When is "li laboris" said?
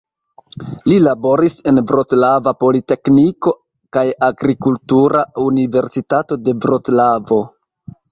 0.91-1.57